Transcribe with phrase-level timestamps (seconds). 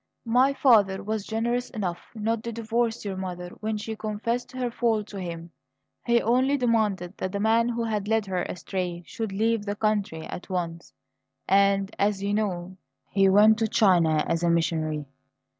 [0.25, 5.03] My father was generous enough not to divorce your mother when she confessed her fall
[5.03, 5.51] to him;
[6.07, 10.25] he only demanded that the man who had led her astray should leave the country
[10.25, 10.91] at once;
[11.47, 12.77] and, as you know,
[13.11, 15.05] he went to China as a missionary.